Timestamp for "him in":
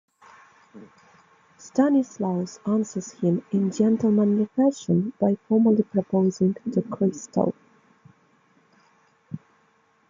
3.11-3.71